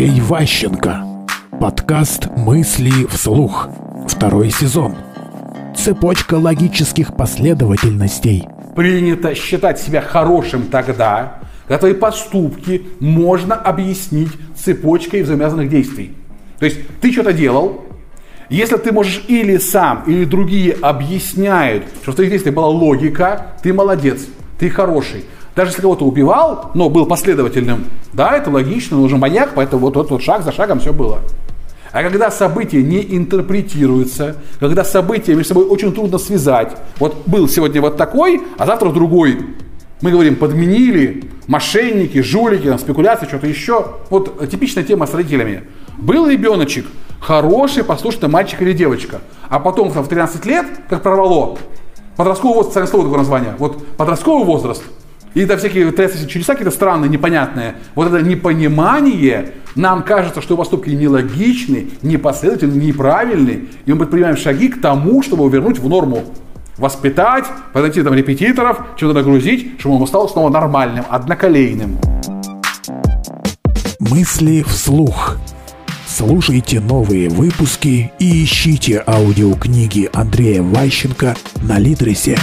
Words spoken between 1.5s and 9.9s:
Подкаст «Мысли вслух». Второй сезон. Цепочка логических последовательностей. Принято считать